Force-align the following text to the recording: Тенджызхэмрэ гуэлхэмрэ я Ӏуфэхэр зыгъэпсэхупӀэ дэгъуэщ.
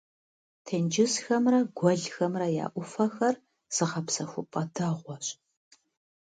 Тенджызхэмрэ 0.65 1.59
гуэлхэмрэ 1.77 2.47
я 2.63 2.67
Ӏуфэхэр 2.73 3.35
зыгъэпсэхупӀэ 3.75 4.61
дэгъуэщ. 4.73 5.27